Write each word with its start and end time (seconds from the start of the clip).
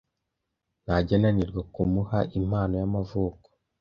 Ntajya 0.83 1.13
ananirwa 1.17 1.61
kumuha 1.73 2.19
impano 2.39 2.73
y'amavuko. 2.81 3.45